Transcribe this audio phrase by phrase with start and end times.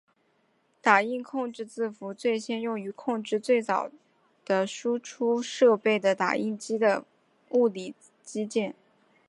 [0.81, 3.91] 打印控制字符最先用于控制作为最早
[4.43, 7.05] 的输出设备的打印机的
[7.51, 7.93] 物理
[8.23, 8.73] 机件。